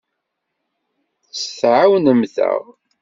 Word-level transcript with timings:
Tɛawnemt-aɣ. 1.57 2.63